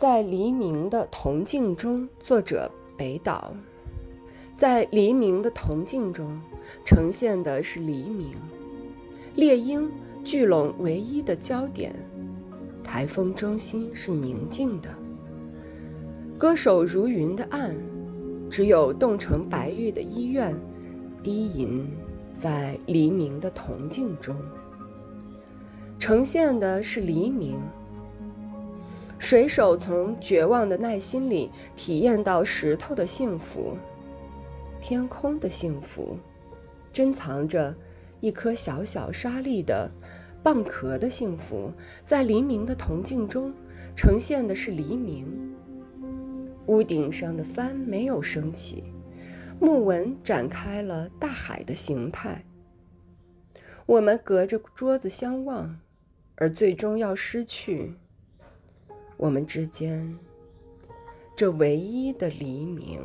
[0.00, 3.52] 在黎明的铜镜中，作者北岛。
[4.56, 6.40] 在黎明的铜镜中，
[6.86, 8.30] 呈现的是黎明。
[9.34, 9.90] 猎鹰
[10.24, 11.94] 聚拢唯一的焦点，
[12.82, 14.88] 台风中心是宁静的。
[16.38, 17.76] 歌手如云的岸，
[18.48, 20.58] 只有冻成白玉的医院，
[21.22, 21.86] 低吟
[22.32, 24.34] 在黎明的铜镜中，
[25.98, 27.58] 呈现的是黎明。
[29.20, 33.76] 水手从绝望的耐心里体验到石头的幸福，
[34.80, 36.16] 天空的幸福，
[36.90, 37.72] 珍藏着
[38.20, 39.90] 一颗小小沙粒的
[40.42, 41.70] 蚌壳的幸福，
[42.06, 43.52] 在黎明的铜镜中
[43.94, 45.54] 呈现的是黎明。
[46.66, 48.84] 屋顶上的帆没有升起，
[49.60, 52.42] 木纹展开了大海的形态。
[53.84, 55.78] 我们隔着桌子相望，
[56.36, 57.96] 而最终要失去。
[59.20, 60.18] 我们之间，
[61.36, 62.98] 这唯一的黎明。